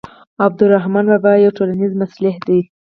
عبدالرحمان 0.45 1.05
بابا 1.11 1.31
یو 1.43 1.55
ټولنیز 1.57 1.91
مصلح 2.01 2.35
دی. 2.47 2.59